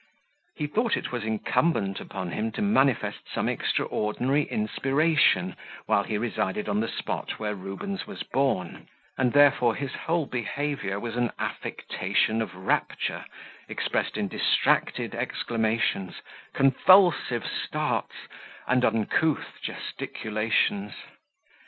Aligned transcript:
He 0.55 0.65
thought 0.65 0.97
it 0.97 1.11
was 1.11 1.23
incumbent 1.23 1.99
upon 1.99 2.31
him 2.31 2.51
to 2.53 2.61
manifest 2.63 3.29
some 3.31 3.47
extraordinary 3.47 4.45
inspiration, 4.49 5.55
while 5.85 6.01
he 6.05 6.17
resided 6.17 6.67
on 6.67 6.79
the 6.79 6.87
spot 6.87 7.37
where 7.37 7.53
Rubens 7.53 8.07
was 8.07 8.23
born; 8.23 8.87
and, 9.15 9.31
therefore, 9.31 9.75
his 9.75 9.93
whole 9.93 10.25
behaviour 10.25 10.99
was 10.99 11.15
an 11.17 11.31
affectation 11.37 12.41
of 12.41 12.55
rapture, 12.55 13.25
expressed 13.69 14.17
in 14.17 14.27
distracted 14.27 15.13
exclamations, 15.13 16.23
convulsive 16.53 17.45
starts, 17.45 18.15
and 18.65 18.83
uncouth 18.83 19.59
gesticulations. 19.61 20.93